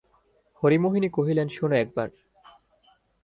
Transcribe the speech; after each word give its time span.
হরিমোহিনী 0.63 1.09
কহিলেন, 1.09 1.47
শোনো 1.49 1.75
একবার! 1.75 2.09